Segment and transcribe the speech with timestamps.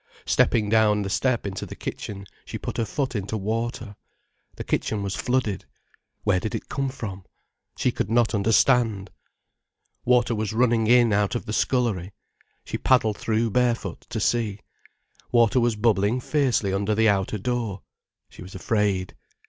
[0.25, 3.95] Stepping down the step into the kitchen, she put her foot into water.
[4.55, 5.65] The kitchen was flooded.
[6.23, 7.23] Where did it come from?
[7.77, 9.11] She could not understand.
[10.03, 12.13] Water was running in out of the scullery.
[12.65, 14.61] She paddled through barefoot, to see.
[15.31, 17.83] Water was bubbling fiercely under the outer door.
[18.27, 19.13] She was afraid.